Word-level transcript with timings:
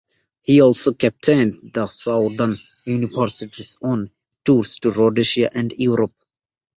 He 0.41 0.61
also 0.63 0.93
captained 0.93 1.73
the 1.75 1.85
Southern 1.85 2.57
Universities 2.85 3.77
on 3.83 4.09
tours 4.43 4.79
to 4.79 4.89
Rhodesia 4.89 5.51
and 5.55 5.71
Europe. 5.77 6.15